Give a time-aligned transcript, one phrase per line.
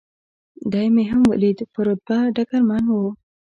[0.71, 2.93] دی مې هم ولید، په رتبه ډګرمن و.